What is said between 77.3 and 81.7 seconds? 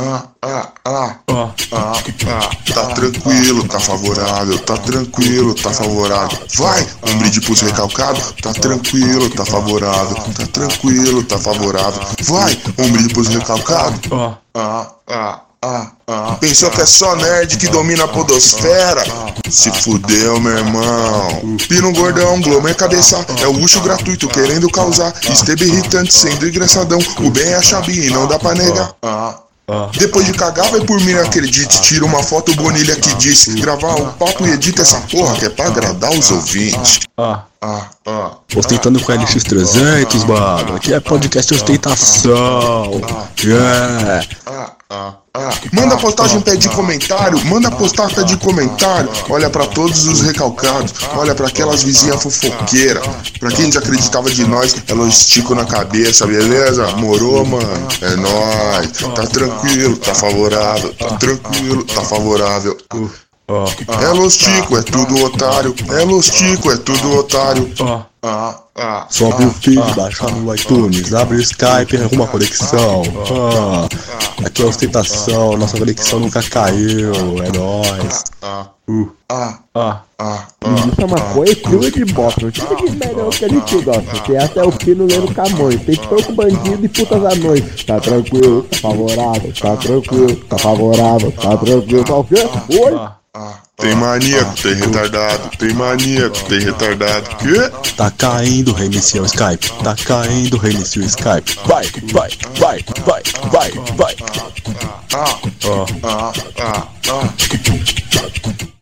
é nóis. Uh. Isso é uma coisa